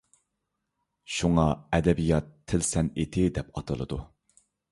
[1.17, 1.43] شۇڭا
[1.77, 4.01] ئەدەبىيات تىل سەنئىتى دەپ ئاتىلىدۇ.